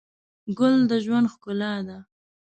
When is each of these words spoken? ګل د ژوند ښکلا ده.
ګل 0.57 0.75
د 0.89 0.91
ژوند 1.05 1.25
ښکلا 1.33 1.73
ده. 1.87 1.97